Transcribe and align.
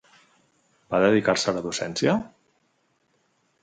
Va 0.95 1.03
dedicar-se 1.05 1.53
a 1.53 1.55
la 1.59 1.63
docència? 1.69 2.19